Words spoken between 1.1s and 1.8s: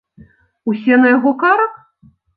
яго карак?